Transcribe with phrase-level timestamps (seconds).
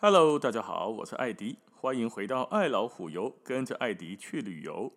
[0.00, 4.92] Hello，大家好，我是艾迪，欢迎回到爱老虎游，跟着艾迪去旅游。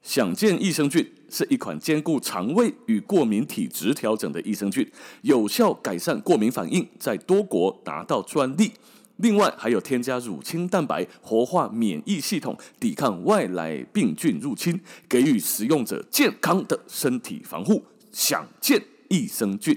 [0.00, 8.72] 想见益生菌是一款兼顾肠胃与过敏体质调整的益生菌，有效改善过敏反应，在多国拿到专利。
[9.18, 17.84] 另外还有添加乳清蛋白，活化免疫系统，抵抗外来病菌入侵，给予使用者健康的身体防护。
[18.10, 19.76] 想见益生菌，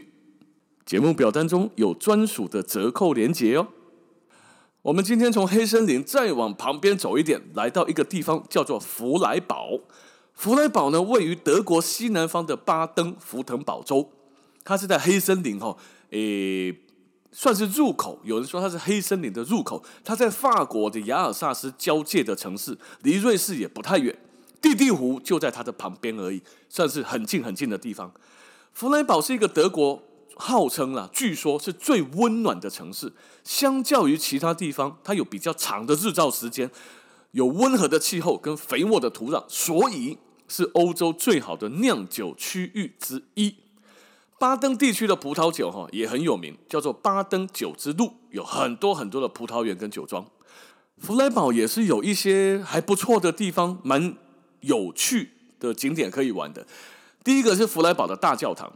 [0.85, 3.67] 节目表单中有专属的折扣链接哦。
[4.83, 9.81] 我们今天从黑森林再往旁边走一点，来到一个地方叫做弗莱堡。
[10.33, 14.11] 弗莱堡呢，位于德国西南方的巴登符腾堡州，
[14.63, 15.75] 它是在黑森林哈，
[16.11, 16.71] 诶，
[17.31, 18.19] 算是入口。
[18.23, 19.83] 有人说它是黑森林的入口。
[20.03, 24.17] 它在法国的雅尔萨斯交界的城市，离瑞士也不太远，
[24.61, 28.11] 蒂蒂湖就在它的旁边而已，算是很近很近的地方。
[28.73, 30.03] 弗莱堡是一个德国
[30.35, 33.11] 号称啦，据说是最温暖的城市。
[33.43, 36.69] 相较于其他地方，它有比较长的日照时间，
[37.31, 40.17] 有温和的气候跟肥沃的土壤，所以。
[40.49, 43.53] 是欧洲最好的酿酒区域之一。
[44.39, 50.25] 巴登地区的葡萄酒哈也很有名，叫做巴登酒之路，有很多很多的葡萄园跟酒庄。
[50.99, 54.15] 弗莱堡也是有一些还不错的地方，蛮
[54.61, 56.65] 有趣的景点可以玩的。
[57.23, 58.71] 第一个是弗莱堡的大教堂，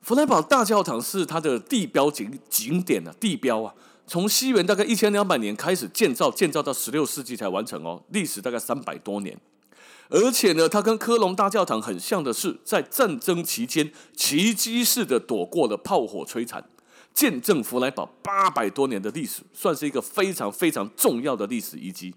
[0.00, 3.74] 弗莱堡大教堂是它的地标景景点啊，地标啊，
[4.06, 9.36] 从西元大概一千两百年开始建造，建造到十六世纪才完成哦，历史大概三百多年。
[10.10, 16.64] 而且呢，它跟科隆大教堂很像的是，在战争期间奇迹式的躲过了炮火摧残，
[17.14, 22.14] 见证弗莱堡八百多年的历史，算是一个非常非常重要的历史遗迹。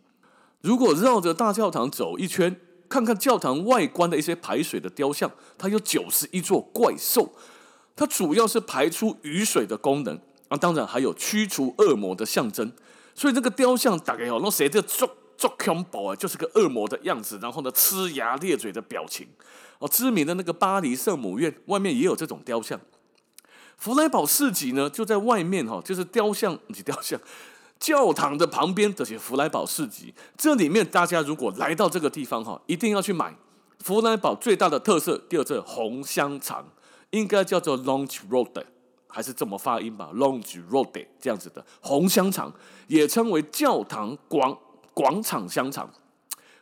[0.62, 7.32] 如果绕着大教堂走一圈，看看教堂外观的一些排水的雕像，它有九十一座怪兽，
[7.96, 12.72] 它主要是排出雨水的功能啊，当然还有驱除恶魔的象征。
[13.14, 15.08] 所以这个雕像大概有那谁的做？
[15.38, 19.28] 做恐怖啊，就是个恶魔的样子，然后呢，呲牙咧嘴的表情。
[19.80, 22.80] 哦，知名的那个巴黎圣母院外面也有这种雕像。
[23.78, 27.20] 弗莱堡市集呢，就在外面哈，就是雕像，你雕像，
[27.80, 30.14] 教堂的旁边这些弗莱堡市集。
[30.38, 33.36] 这里面大家如果来到这个地方哈，一定要去买
[33.80, 36.66] 弗莱堡最大的特色，第二这红香肠，
[37.10, 38.64] 应该叫做 Longe Road
[39.08, 42.54] 还是这么发音吧，Longe Road 这样子的红香肠，
[42.88, 44.58] 也称为教堂广。
[44.94, 45.90] 广场香肠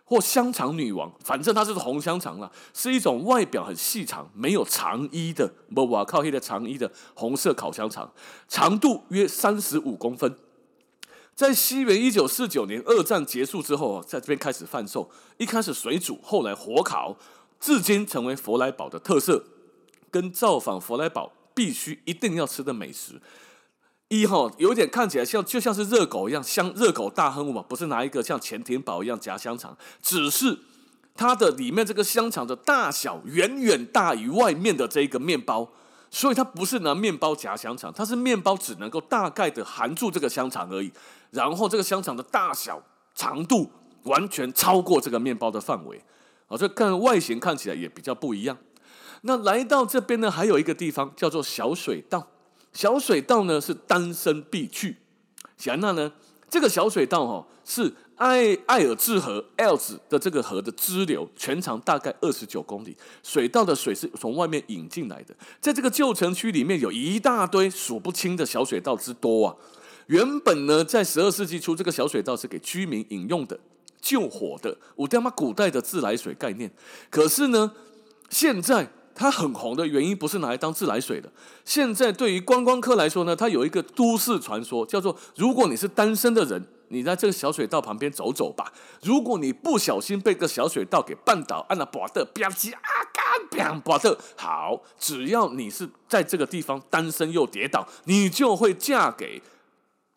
[0.04, 8.12] 或香肠女王，反正它就是红香肠了，是一种外表很细长、没有肠衣的，不哇靠黑的肠衣的红色烤香肠，
[8.48, 10.36] 长度约三十五公分。
[11.34, 17.16] 在西元一九四九年二战结束之后，在这边开始贩售，一开始水煮，后来火烤，
[17.60, 19.46] 至今成为弗莱堡的特色，
[20.12, 23.22] 跟造访弗莱堡必须一定要吃的美食。
[24.12, 30.60] 一号有点看起来像就像是热狗一样，像热狗大亨嘛，不是拿一个像潜艇堡一样夹香肠，只是
[31.16, 35.72] 它的里面这个香肠的大小远远大于外面的这个面包，
[36.10, 40.92] 所以它不是拿面包夹香肠，它是面包只能够大概的含住这个香肠而已，
[41.30, 42.84] 然后这个香肠的大小
[43.16, 43.72] 长度
[44.04, 46.04] 完全超过这个面包的范围，
[46.48, 48.58] 啊，这看外形看起来也比较不一样。
[49.22, 52.28] 那来到这边呢，还有一个地方叫做小水道。
[52.74, 54.98] 小水道呢是单身必去，
[55.58, 56.12] 想那呢，
[56.50, 62.96] 这个小水道哈是埃埃尔治河 （Elz） 的这个河的支流，全长大概二十九公里。
[63.24, 69.56] 水道的水是从外面引进来的，在这个旧城区里面有一大堆数不清的小水道之多啊。
[70.08, 73.60] 原本呢，在十二世纪初，这个小水道是给居民饮用的、
[74.00, 76.72] 救火的，我他妈古代的自来水概念。
[77.10, 77.74] 可是呢，
[78.30, 78.92] 现在。
[79.14, 81.32] 它很红的原因不是拿来当自来水的。
[81.66, 88.74] 现在对于观光客来说呢，它有一个都市传说，叫做：如果你是单身的人，你在这个小水道旁边走走吧。
[89.02, 92.80] 如果你不小心被个小水道给绊倒，按了拔的吧唧啊
[93.50, 99.42] 干，拔的好，只要你是在这个地方单身又跌倒，你就会嫁给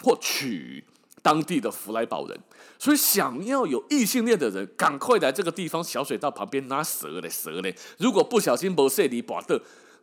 [0.02, 0.85] 或娶
[1.25, 2.38] 当地的弗莱堡人。
[2.79, 7.75] 所以，想要有异性恋的人，赶快来这个地方小水道旁边拿蛇嘞蛇嘞。
[7.97, 9.59] 如果不小心没设你把的，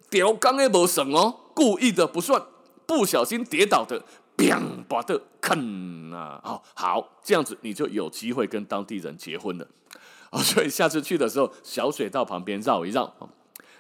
[0.10, 1.36] 吊钢也没省哦。
[1.54, 2.42] 故意的不算，
[2.88, 4.04] 不小心跌倒的，
[4.36, 6.42] 砰把的坑啊！
[6.44, 9.68] 好，好，这样子你就有机会跟当地人结婚了。
[10.32, 13.14] 啊，所以下次去的时候，小水道旁边绕一绕。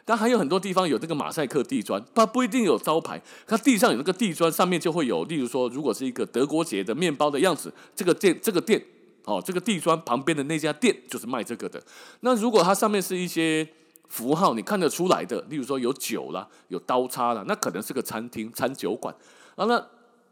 [0.03, 3.21] 但还有很多地方有这个马赛克地砖，它不一定有招牌。
[3.48, 8.83] 它地上有那个地砖，上面就会有，例如说，如果是一个德国结的面包的样子，这个店这个店
[9.25, 11.81] 哦，这个地砖旁边的那家店就是卖这个的。
[12.21, 13.68] 那如果它上面是一些
[14.07, 19.13] 符号，你看得出来的，例如说有酒啦，有刀叉啦，那可能是个餐厅、餐酒馆
[19.56, 19.65] 啊。
[19.65, 19.88] 那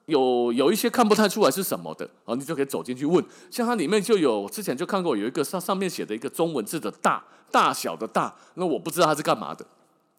[0.09, 3.23] 有有一些看不太出来是什么的啊，你就可以走进去问。
[3.49, 9.65] 像它里面就有，之前就看过有一个上上面写的一个中文字的大大小的大，那我不知道它是干嘛的，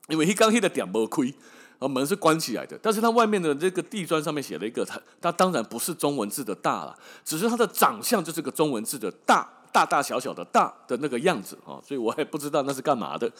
[0.08, 1.34] 因为一刚黑的点没亏。
[1.80, 6.94] 啊，门是关起来的，但是它外面的这个地砖上面写了一个，它它当然不是中文字的大了，
[7.24, 13.32] 只是它的长相就是个中文字的大，大大小小的大的那个样子啊，所以我也不知道那是干嘛的。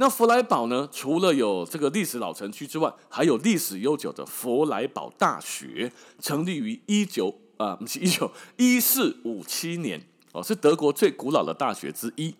[0.00, 10.00] 那弗莱堡呢，除了有这个历史老城区之外，还有历史悠久的弗莱堡大学，成立于一九啊，不是一九一四五七年
[10.30, 12.32] 哦，是德国最古老的大学之一。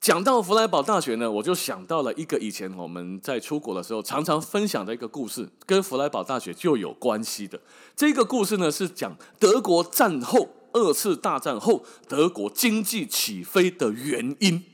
[0.00, 7.60] 讲到弗莱堡大学呢，我就想到了一个以前我们在出国的时候常常分享的一个故事，跟弗莱堡大学就有关系的。
[7.94, 14.64] 这个故事呢是讲德国战后二次大战后德国经济起飞的原因。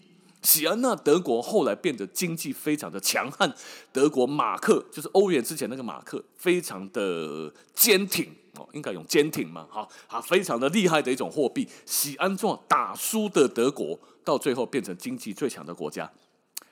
[0.43, 3.53] 喜安娜德国后来变得经济非常的强悍，
[3.93, 11.69] 德国马克就是欧元之前那个马克，非常的坚挺哦，应该用坚挺嘛，好，啊，非常的厉害的一种货币。
[11.85, 13.99] 喜安状打输的德国。
[14.23, 16.09] 到最后变成经济最强的国家，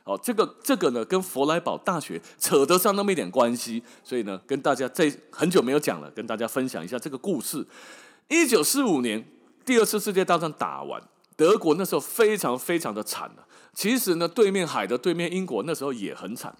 [0.04, 7.66] 哦，这个这个呢，跟弗莱堡大学扯得上那么一点关系，所以呢，跟大家这很久没有讲了，跟大家分享一下这个故事。
[8.28, 9.26] 一九四五年，
[9.64, 11.02] 第二次世界大战打完，
[11.36, 13.47] 德国那时候非常非常的惨了。
[13.78, 16.56] 其实呢，对面海的对面英国那时候也很惨。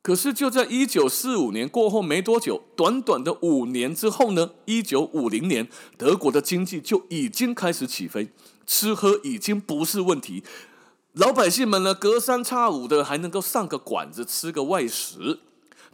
[0.00, 5.68] 可是就在一九四五年过后没多久，短短的五年之后呢，一九五零年，
[5.98, 8.28] 德国的经济就已经开始起飞。
[8.64, 10.44] 吃喝已经不是问题，
[11.14, 15.40] 老百姓们呢，隔三差五的还能够上个馆子吃个外食。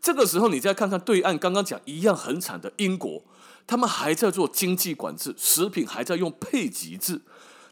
[0.03, 3.23] 这个时候，你再看看对岸刚刚讲一样很惨的英国，
[3.67, 7.23] 他们还在做经济管制，食品还在用配给制。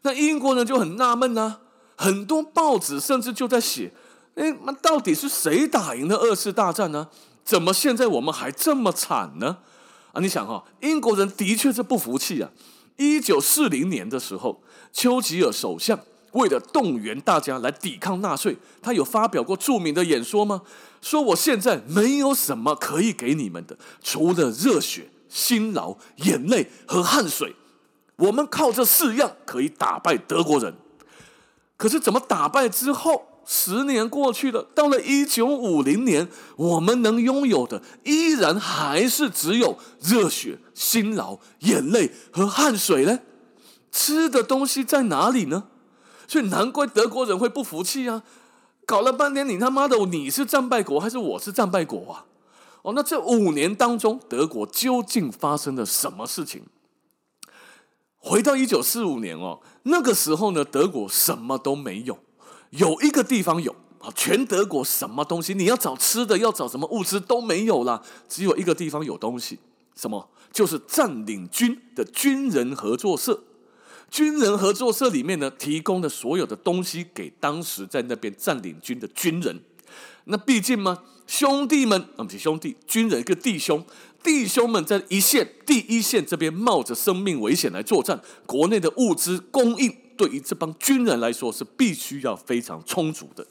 [0.00, 1.60] 那英国人就很纳闷啊，
[1.96, 3.92] 很多报纸甚至就在写：
[4.34, 7.08] 哎，那到底是谁打赢了二次大战呢？
[7.44, 9.58] 怎么现在我们还这么惨呢？
[10.12, 12.50] 啊，你想哈，英国人的确是不服气啊。
[12.96, 14.62] 一九四零年的时候。
[14.96, 15.98] 丘吉尔首相
[16.30, 20.62] 为了动员大家来抵抗纳粹，他有发表过著名的演说吗？
[21.02, 27.56] 说我现在没有什么可以给你们的，除了热血、辛劳、眼泪和汗水。
[28.14, 30.72] 我们靠这四样可以打败德国人。
[31.84, 33.26] 可是怎么打败之后？
[33.44, 36.26] 十年过去了，到了一九五零年，
[36.56, 43.18] 我们能拥有的依然还是只有热血、辛劳、眼泪和汗水呢？
[43.92, 45.64] 吃的东西在哪里呢？
[46.26, 48.22] 所以难怪德国人会不服气啊！
[48.86, 52.24] 搞了半天，你他妈的，你是战败国还是我是战败国啊？
[52.80, 56.62] 哦，那这五年当中，德国究竟发生了什么事情？
[58.24, 62.18] 回到一九四五年哦，那个时候呢，德国什么都没有，
[62.70, 69.58] 有一个地方有啊，全德国什么东西，你要找吃的，要找什么物资都没有了，只有一个地方有东西，
[69.94, 70.30] 什么？
[70.50, 73.44] 就是占领军的军人合作社。
[74.10, 79.60] 军人合作社里面呢，提供的所有的东西给当时在那边占领军的军人。
[80.24, 83.84] 那毕竟嘛，兄弟们，啊不是兄弟，军人一个弟兄，
[84.22, 93.46] 弟兄们在一线第一线这边冒着生命危险来作战，国内的物资供应对于这帮军人来说是必须要非常充足的。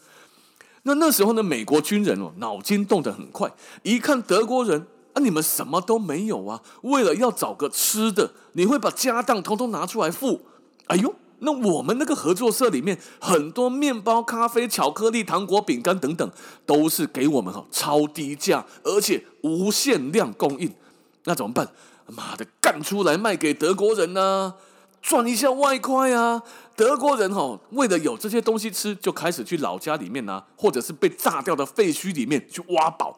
[0.83, 3.51] 那那时候呢，美国军人哦，脑筋动得很快，
[3.83, 4.87] 一看德国人。
[5.13, 5.21] 啊！
[5.21, 6.59] 你们什么都没有啊！
[6.81, 10.41] 为了要找个吃的，你会把家当统统拿出来付？
[10.87, 16.31] 哎呦，那我们那个合作社里面很多面包、咖啡、巧克力、糖果、饼干等等，
[16.65, 20.73] 都是给我们哈超低价，而且无限量供应。
[21.25, 21.69] 那怎么办？
[22.07, 24.55] 妈的，干出来卖给德国人呢、啊，
[25.01, 26.43] 赚一下外快啊！
[26.75, 33.17] 德国人哈为了有这些东西吃，就开始去老家里面啊，或者是被炸掉的废墟里面去挖宝。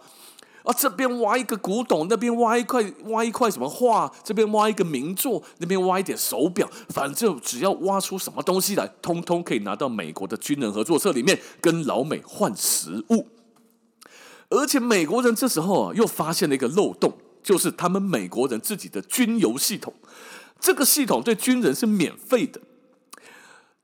[0.65, 13.27] 啊，这边挖一个古董，那边挖一块挖一块什么画，这边挖一个名作，那边挖一点手表，反正只要挖出什么东西来，通通可以拿到美国的军人合作社里面跟老美换食物。
[14.49, 19.93] 而且美国人这时候啊，又发现了一个漏洞，就是他们美国人自己的军邮系统，
[20.59, 22.59] 这个系统对军人是免费的。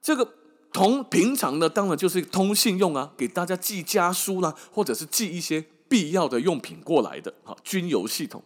[0.01, 0.27] 这个
[0.73, 5.63] 同平常呢，当然就是通信用啊，给大家寄家书啦、或者是寄一些。
[5.91, 8.41] 必要的用品过来的，哈，军邮系统。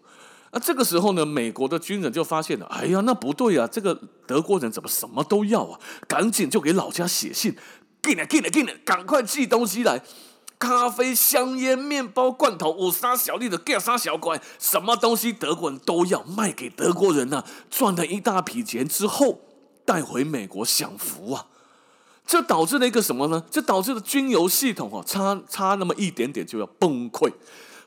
[0.52, 3.94] 那这个时候呢，美国的军人就发现了，哎呀，那不对啊，这个
[4.26, 5.80] 德国人怎么什么都要啊？
[6.08, 7.56] 赶紧就给老家写信，
[8.02, 10.02] 给呢给呢给呢，赶快寄东西来。
[10.58, 17.46] 咖啡、香烟、面包、罐头，五沙小粒的，各沙小块，什么东西德国人都要卖给德国人呢、啊？
[17.70, 19.42] 赚了一大笔钱之后，
[19.84, 21.48] 带回美国享福啊！
[22.26, 23.44] 这导致了一个什么呢？
[23.52, 27.32] 这导致了军油系统哦，差差那么一点点就要崩溃。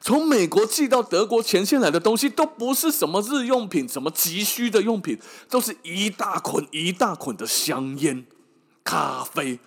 [0.01, 5.19] 从美国寄到德国前线来的东西，都不是什么日用品，什么急需的用品，
[5.51, 8.25] 都是一大捆一大捆的香烟、
[8.85, 9.59] 咖啡。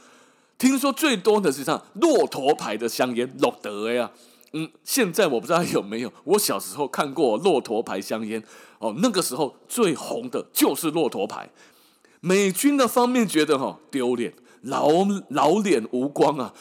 [0.58, 4.10] 听说最多的是像骆驼牌的香烟，骆德呀，
[4.54, 6.14] 嗯，现在我不知道有没有。
[6.24, 8.42] 我小时候看过骆驼牌香烟，
[8.80, 11.50] 哦，那个时候最红的就是骆驼牌。
[12.22, 14.34] 美军的方面觉得哈丢脸。
[14.62, 14.90] 老
[15.30, 16.54] 老脸无光啊！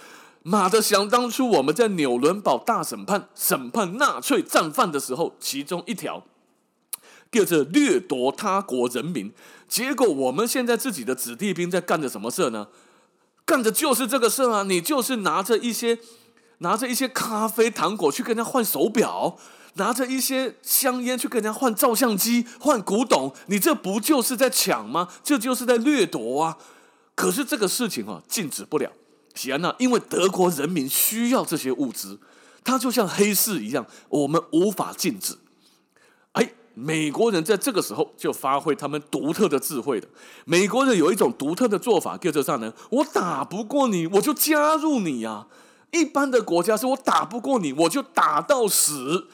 [0.42, 6.25] 妈的，想当初我们在纽伦堡大审判审判纳粹战犯的时候，其中一条
[7.30, 9.33] 叫做掠夺他国人民。
[9.69, 12.69] 结果我们现在自己的子弟兵在干着什么事呢？
[13.45, 14.62] 干的就是这个事啊！
[14.62, 15.99] 你就是拿着一些
[16.59, 19.37] 拿着一些咖啡糖果去跟人家换手表，
[19.75, 25.09] 拿着一些香烟去跟人家换照相机、换古董，你这不就是在抢吗？
[25.23, 26.59] 这就是在掠夺啊！
[27.20, 28.90] 可是这个事情啊，禁止不了。
[29.34, 32.18] 喜安娜，因为德国人民需要这些物资，
[32.64, 35.36] 它就像黑市一样，我们无法禁止。
[36.32, 40.08] 哎，美国人在这个时候就发挥他们独特的智慧了。
[40.46, 42.72] 美国人有一种独特的做法，叫做啥呢？
[42.88, 45.46] 我打不过你，我就加入你呀。
[45.90, 49.26] 一般的国家是我打不过你，我就打到死，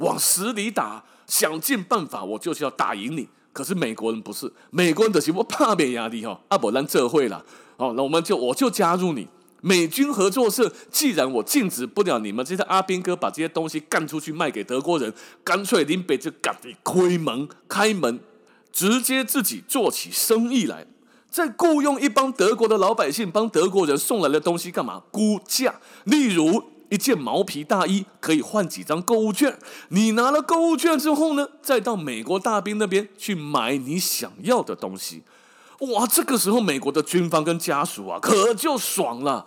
[0.00, 3.26] 往死里打，想尽办法，我就是要打赢你。
[3.52, 7.44] 可是美国人不是，美国人的是我怕被压力哈，阿伯兰这会了
[7.76, 9.28] 哦，那我们就我就加入你
[9.60, 10.72] 美军合作社。
[10.90, 15.12] 既然我禁止不了你们这些阿兵哥把这些东西干出去卖给德国人，
[15.44, 18.18] 干脆林北就赶紧开门开门，
[18.72, 20.86] 直接自己做起生意来，
[21.30, 25.74] 再雇佣一帮德国的老百姓帮德国人送来的东西干嘛估价？
[26.04, 26.71] 例如。
[26.92, 29.58] 一件毛皮大衣可以换几张购物券，
[29.88, 35.22] 你拿了购物券之后呢，再到美国大兵那边去买你想要的东西。
[35.78, 39.46] 哇，这个时候美国的军方跟家属啊，可就爽了，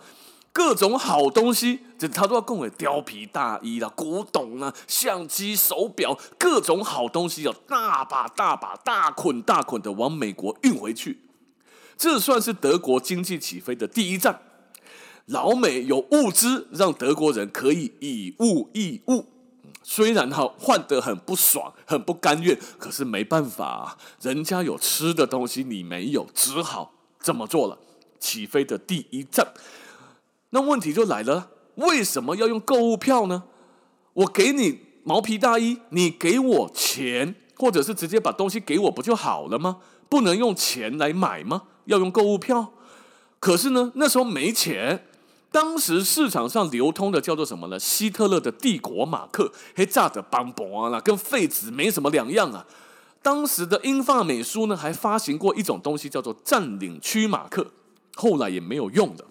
[0.52, 11.20] 各种好东西，这他都要供给貂皮大衣啦、古董啊、相机、手表，各种好东西要大把大把、大捆大捆的往美国运回去。
[11.96, 14.40] 这算是德国经济起飞的第一站。
[15.26, 19.24] 老美有物资让德国人可以以物易物，
[19.82, 27.78] 虽然哈换得很不爽，很不甘愿，可是没办法，人家有吃的东西你没有，只好这么做了。
[28.20, 29.48] 起飞的第一站，
[30.50, 33.42] 那问题就来了，为什么要用购物票呢？
[34.12, 39.78] 我给你毛皮大衣，你给我钱，或者是直接把东西给我不就好了吗？
[40.08, 41.64] 不能用钱来买吗？
[41.86, 42.72] 要用购物票？
[43.40, 45.04] 可是呢，那时候没钱。
[45.52, 47.78] 当时市场上流通的叫做什么呢？
[47.78, 52.66] 希特勒的帝国马克，嘿，炸的邦邦啊，跟废纸没什么两样啊。
[53.22, 57.66] 当时的英法美苏呢，还发行过一种东西叫做占领区马克，
[58.16, 59.24] 后来也没有用的。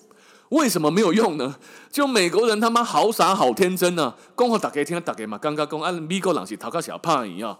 [0.49, 1.55] 为什么没有用呢？
[1.91, 4.17] 就美国人他妈好傻好天真呢、啊。
[4.35, 7.57] 共和党给听，打给嘛，刚刚公按美国人是讨个小胖一样。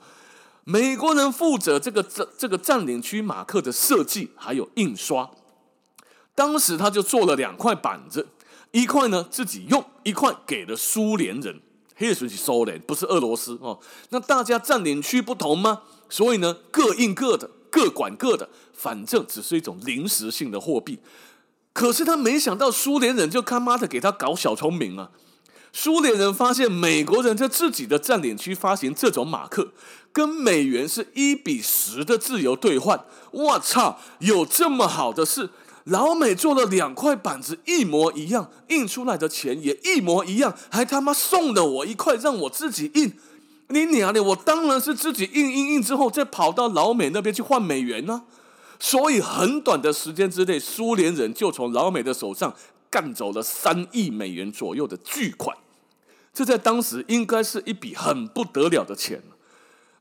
[0.64, 5.30] 美国人负责这个这这个占领区马克的设计还有印刷。
[6.34, 8.28] 当时他就做了两块板子。
[8.76, 11.62] 一块呢自己用，一块给了苏联人。
[11.96, 13.80] 黑水是苏联，不是俄罗斯哦。
[14.10, 15.84] 那大家占领区不同吗？
[16.10, 21.00] 所以呢，各印各的，各管各的，反正只是一种临时性的货币。
[21.72, 25.12] 可是他没想到，苏联人就他妈的给他搞小聪明啊！
[25.72, 29.72] 苏联人发现美国人在自己的占领区发行这种马克，
[30.12, 33.06] 跟美元是一比十的自由兑换。
[33.32, 35.50] 我操，有这么好的事！
[35.86, 43.14] 老美做了两块板子一模一样，印出来的钱也一模一样，还他妈送了我一块让我自己印。
[43.70, 48.24] 你娘的，我当然是自己印印印之后再跑到老美那边去换美元呢、
[48.80, 52.54] 所以很短的时间之内，苏联人就从老美的手上
[52.90, 55.56] 干走了三亿美元左右的巨款。
[56.34, 59.22] 这在当时应该是一笔很不得了的钱。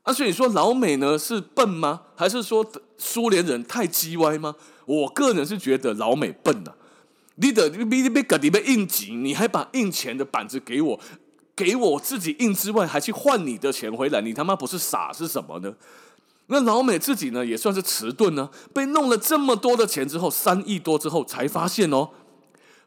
[0.03, 2.01] 啊，所以说老美呢是笨吗？
[2.15, 2.65] 还是说
[2.97, 4.55] 苏联人太叽歪吗？
[4.85, 6.75] 我个人是觉得老美笨呐、啊，
[7.35, 10.99] 你的你你别搞你别印钱，你还把印钱的板子给我，
[11.55, 15.73] 给我自己印之外，还去换你的钱回来，你他妈不是傻是什么呢？
[16.47, 22.09] 那老美自己呢也算是迟钝呢，被弄了这么多的钱之后，三亿多之后才发现哦，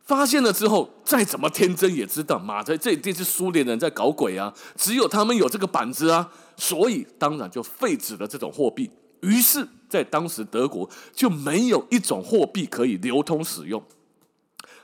[0.05, 4.55] 发现了之后，再怎么天真也知道，妈的，这一定是苏联人在搞鬼啊！
[4.77, 8.89] 只有他们有这个板子啊，所以当然就废止了这种货币。
[9.23, 13.83] 于是，在当时德国就没有一种货币可以流通使用。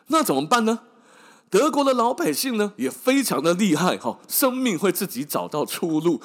[0.08, 0.80] 那怎么办呢？
[1.50, 6.20] 德国的老百姓呢也非常的厉害哈，生命会自己找到出路。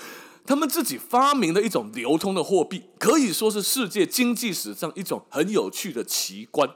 [0.45, 6.67] 他们自己发明了一种流通的货币，可以说是世界经济史上一种很有趣的奇观。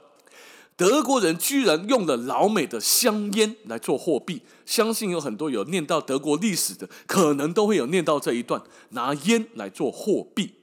[0.76, 10.54] 德国人居然用了老美的香烟来做货币，相信有很多有念到德国历史的，可能都会有念到这一段，拿烟来做货币。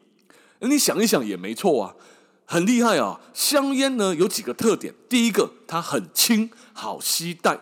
[0.69, 1.95] 你想一想也没错啊，
[2.45, 3.21] 很厉害啊！
[3.33, 7.59] 香烟呢有几个特点，第一个它很轻，好携带，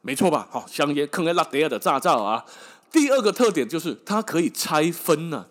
[0.00, 0.48] 没错吧？
[0.50, 2.44] 好，香烟坑在拉德亚的炸造啊。
[2.90, 5.46] 第二个特点就是它可以拆分呢、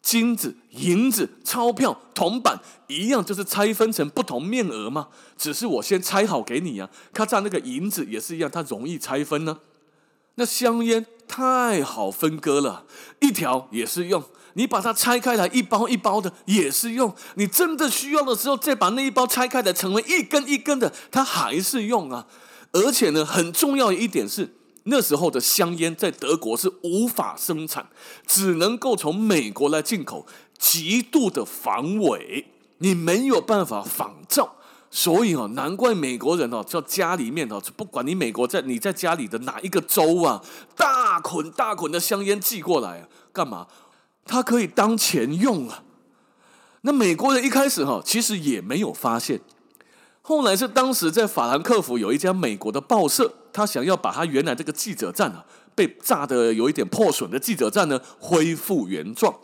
[0.00, 5.08] 金子、银子、钞票、铜板一样，就是拆分成不同面额嘛。
[5.36, 6.88] 只是我先拆好给你啊。
[7.12, 9.58] 它在那个银子也是一样，它容易拆分呢、
[10.36, 12.84] 那香烟太好分割了，
[13.20, 14.22] 一条也是用，
[14.54, 22.26] 你把它拆开来一包一包的也是用，你真的需要的时候再把那一包拆开来成为一根一根的，它还是用啊。
[22.72, 24.54] 而且呢，很重要的一点是。
[24.84, 27.86] 那时候的香烟在德国是无法生产，
[28.26, 30.26] 只能够从美国来进口，
[30.58, 32.46] 极度的防伪，
[32.78, 34.56] 你没有办法仿造，
[34.90, 40.42] 所以哦，难怪美国人哦，叫家里面哦，不管你美国在你在家里的哪一个州啊，
[40.74, 43.66] 大捆大捆的香烟寄过来啊，干嘛？
[44.30, 45.82] 它可以当钱用啊。
[46.82, 49.40] 那美国人一开始哈，其实也没有发现。
[50.22, 55.44] 后来是当时在法兰克福有一家美国的报社，他想要把他原来这个记者站啊
[55.74, 59.34] 被炸得有一点破损的记者站呢恢复原状，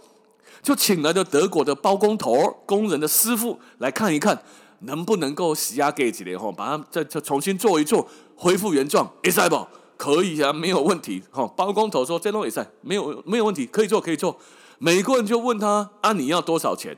[0.62, 4.40] 就请来的德国的包工头、工人的师傅来看一看，
[4.82, 9.04] 能不能够洗压给几年后把它再再重新做一做，恢复原状。
[9.24, 9.66] 会使不？
[9.96, 11.22] 可以啊，没有问题。
[11.32, 14.38] 哈，包工头说这东西没有没有问题，可以做可以做。
[14.78, 16.96] 美国人就问他啊，你要多少钱？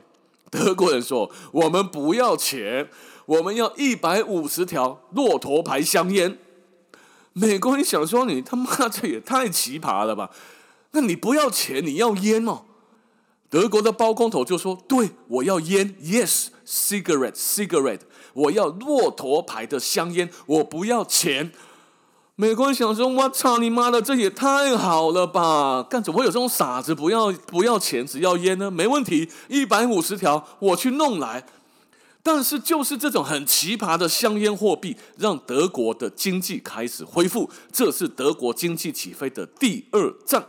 [0.49, 2.89] 德国人说我们不要钱。
[3.25, 6.39] 我们要一百五十条骆驼牌香烟。
[7.33, 10.31] 美国人想说，你他妈这也太奇葩了吧？
[10.93, 12.61] 那你不要钱，你要烟哦。
[13.47, 18.01] 德国的包工头就说：“对，我要烟，yes，cigarette，cigarette，
[18.33, 21.51] 我要骆驼牌的香烟，我不要钱。”
[22.41, 25.83] 美国人想说：“我操你妈的，这也太好了吧？
[25.83, 28.71] 干怎么会有这种傻子不要不要钱只要烟呢？
[28.71, 31.45] 没问题，一百五十条我去弄来。”
[32.23, 40.45] 但是，就是这种很奇葩的香烟货币，让德国的经济开始恢复，这是德国经济起飞的第二站。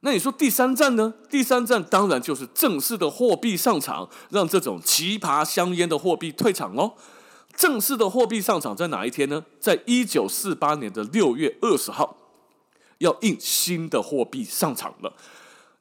[0.00, 1.12] 那你说第三站呢？
[1.28, 6.94] 第三站当然就是正式的货币上场，让这种奇葩香烟的货币退场哦。
[7.56, 9.44] 正式的货币上场在哪一天呢？
[9.58, 12.16] 在一九四八年的六月二十号，
[12.98, 15.12] 要印新的货币上场了。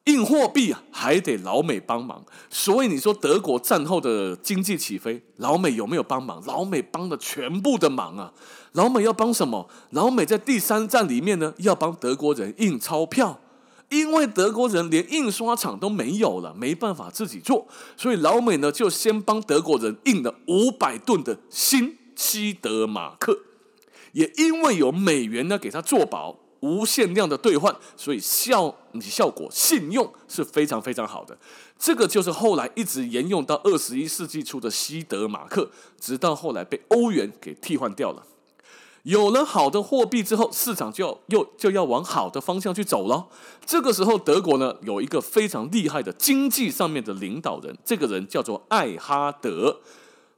[0.06, 6.44] 印货币啊，还得老美帮忙，所以你说德国战后的经济起飞，老美有没有帮忙？
[6.46, 8.34] 老美帮了全部的忙啊！
[8.74, 9.70] 老美要帮什么？
[9.92, 13.40] 老美在第三站里面呢，要帮德国人印钞票，
[13.94, 23.38] 因为德国人连印刷厂都没有了，没办法自己做，所以老美呢就先帮德国人印了五百吨的新西德马克，
[24.14, 26.40] 也因为有美元呢给他做保。
[26.64, 31.38] 无限量的兑换，所以效效果信用是非常非常好的。
[31.78, 38.26] 这个就是后来一直沿用到二十一世纪初的西德马克，直到后来被欧元给替换掉了。
[39.04, 43.28] 有了好的货币之后，市场就又就要往好的方向去走了。
[43.66, 49.82] 这个时候，德国呢有一个非常厉害的经济上面的领导人，这个人叫做艾哈德。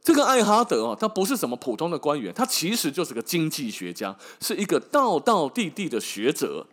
[0.01, 6.67] 这个艾哈德啊，他不是什么普通的官员，他其实就是个经济学家，是一个道道地地的学者。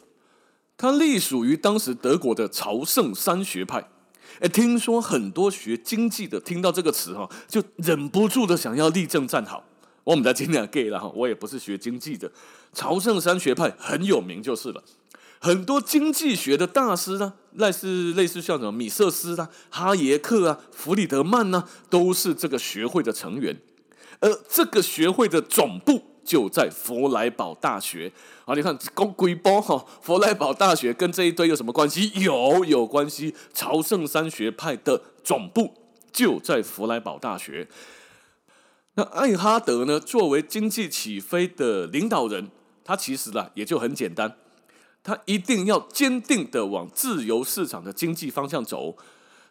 [0.78, 3.88] 他隶属于当时德国的朝圣三学派。
[4.40, 9.62] 诶，听说很多学经济的听到这个词哈，就忍不住的想要立正站好。
[10.04, 12.30] 我们在尽量给了哈，我也不是学经济的，
[12.72, 14.82] 朝圣山学派很有名就是了。
[15.38, 23.60] 很多经济学的大师呢，类似类似像什么米瑟斯啊、哈耶克啊、弗里德曼呢，都是这个学会的成员。
[24.20, 28.12] 而这个学会的总部就在弗莱堡大学。
[28.44, 32.12] 啊，你看，公规包哈，弗莱堡大学跟这一堆有什么关系？
[32.20, 33.34] 有，有关系。
[33.52, 35.74] 朝圣山学派的总部
[36.12, 37.66] 就在弗莱堡大学。
[38.94, 42.50] 那艾哈德呢，作为经济起飞的领导人，
[42.84, 44.36] 他其实呢也就很简单。
[45.02, 48.96] 他一定要坚定的往自由市场的经济方向走，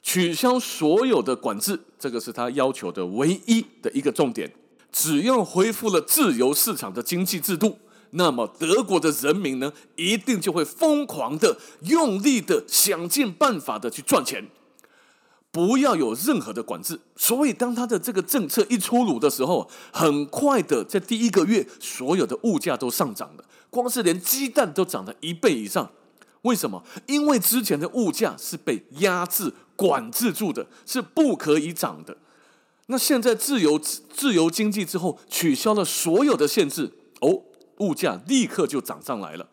[0.04, 4.54] 取消所有的管制，这个是他要求的唯一的一个重点。
[4.92, 7.80] 只要恢复了自由市场的经济制度，
[8.12, 14.48] 那么德国的人民呢，一定就会疯狂的、用力的、想尽办法的去赚钱。
[15.52, 17.00] 不要有任何的管制。
[17.16, 25.92] 所以，当他的这个政策一出炉的时候，很快的在第一个月，所有的物价都上涨了，光是连鸡蛋都涨了一倍以上。
[26.44, 26.84] 为什么？
[27.06, 32.18] 因为之前的物价是被压制、管制住的，是不可以涨的。
[32.88, 37.44] 那现在自由自由经济之后，取消了所有的限制，哦，
[37.78, 39.48] 物价立刻就涨上来了。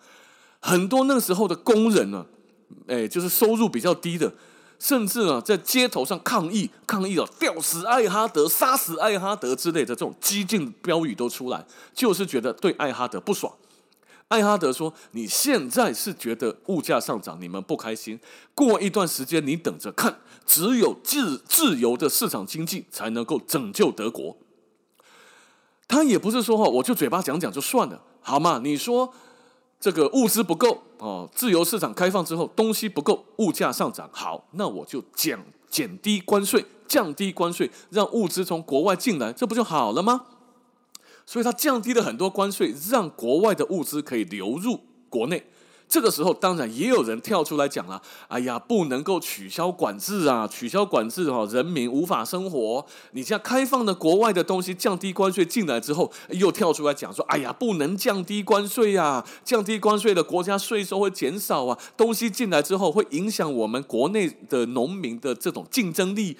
[0.60, 2.26] 很多那时候的工人呢，
[2.86, 4.32] 哎，就是收入比较低的，
[4.78, 13.52] 甚至呢在街头上抗议，抗议了“吊死艾哈德”“杀死艾哈德”之类的这种激进标语都出来，就是觉得对艾哈德不爽。
[14.28, 18.20] 艾哈德说：“你现在是觉得物价上涨，你们不开心。
[18.54, 24.36] 过一段时间，你等着看，只有自自由的市场经济才能够拯救德国。”
[25.88, 28.60] 他也不是说哈，我就嘴巴讲讲就算了，好吗？
[28.62, 29.10] 你说
[29.80, 35.38] 这个物资不够哦，自由市场开放之后东西不够，物价上涨，好，那我就减
[35.70, 40.26] 减低关税，降低关税，让物资从国外进来，这不就好了吗？
[41.24, 45.46] 所以，他降低了很多关税，让国外的物资可以流入国内。
[45.88, 50.46] 这个时候，当然也有人跳出来讲了：“哎呀，不能够取消管制啊！
[50.46, 52.84] 取消管制哈，人民无法生活。
[53.12, 59.24] 你这样开放的国外的东西，降低关税进来之后，又跳出来讲说：‘哎呀，不能降低关税呀！
[59.42, 61.78] 降低关税的国家税收会减少啊！
[61.96, 66.36] 东西进来之后，会影响我们国内的农民的这种竞争力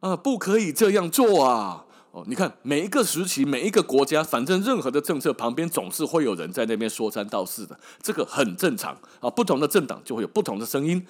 [0.00, 0.16] 啊！
[0.16, 9.28] 不可以这样做啊！’”哦，你看每一个时期，每一个国家，反正任何的政策旁边总是会有人在那边说三道四的，这个很正常啊。
[9.28, 11.06] 不同的政党就会有不同的声音。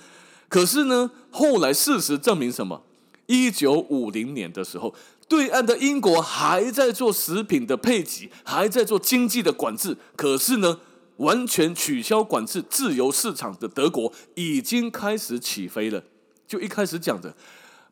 [0.48, 2.82] 可是呢，后来事实证明什么？
[3.26, 4.94] 一九五零年的时候，
[5.28, 9.96] 对岸的英国还在做食品的配给，还在做经济的管制。
[10.16, 10.80] 可是呢，
[11.18, 16.02] 完全取消管制、自由市场的德国已经开始起飞了。
[16.46, 17.36] 就一开始讲的，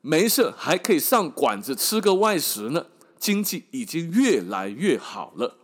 [0.00, 2.86] 没事，还可以上馆子吃个外食呢。
[3.26, 5.56] 经济已经越来越好了，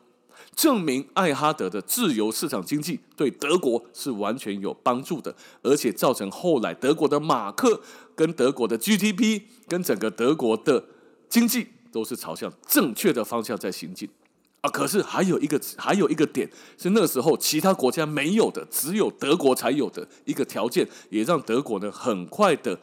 [0.56, 7.80] 证明艾哈德的自由市场经济对德国是完全有帮助的，而且造成后来德国的马克
[8.16, 10.84] 跟德国的 GDP 跟整个德国的
[11.28, 14.08] 经济都是朝向正确的方向在行进
[14.62, 14.68] 啊。
[14.68, 22.76] 可是还有一个还有一个点是那时候其他国家没有的，只有德国才有的一个条件，也让德国呢很快的。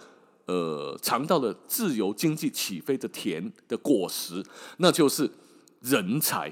[0.49, 4.43] 呃，尝到了自由经济起飞的甜的果实，
[4.77, 5.29] 那就是
[5.81, 6.51] 人才。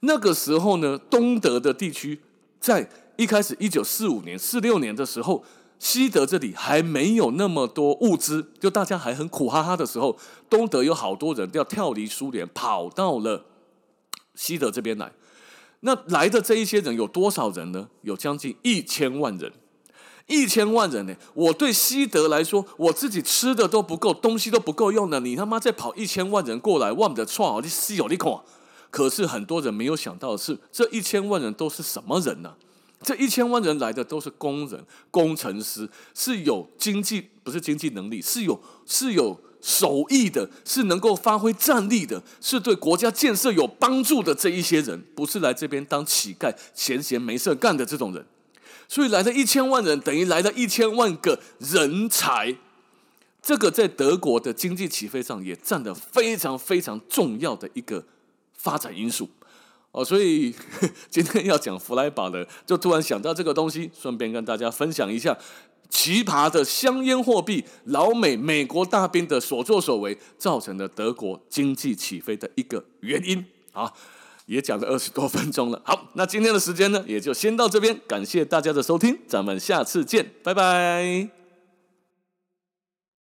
[0.00, 2.18] 那个时候呢，东德的地区
[2.58, 5.44] 在一开始一九四五年、四六年的时候，
[5.78, 13.44] 西德这里还没有那么多物资，就大家还很苦哈哈的时候，东德有好多人要跳离苏联，跑到了
[14.34, 15.12] 西德这边来。
[15.82, 17.88] 那来的这一些人有多少人呢？
[18.02, 19.52] 有将近一千万人。
[20.30, 21.14] 一千万人呢？
[21.34, 25.18] 我对西德来说，我自己吃的都不够，东西都不够用了。
[25.18, 28.32] 你他妈再跑一千万人过来，我的错，你稀有你看。
[28.90, 32.54] 可是很多人没有想到的是，这一千万人都是什么人呢？
[33.02, 48.26] 这一千万人来的都是工人、工程师，是有经济不是经济能力，是有是有手艺的，是能够发挥战力的，是对国家建设有帮助的这一些人，不是来这边当乞丐、闲闲没事干的这种人。
[48.90, 52.56] 所以来了一千万人，等于来了一千万个人才，
[53.40, 58.04] 这个在德国的经济起飞上也占了非常非常重要的一个
[58.52, 59.30] 发展因素
[59.92, 60.04] 哦。
[60.04, 60.52] 所以
[61.08, 65.38] 今天要讲弗莱堡的，就突然想到这个东西，顺便跟大家分享一下
[65.88, 73.92] 奇葩的香烟货币，老美美国大兵的所作所为，造成了德国经济起飞的一个原因啊。
[74.50, 81.39] 也讲了二十多分钟了，好，那今天的时间呢，也就先到这边，感谢大家的收听，咱们下次见，拜拜。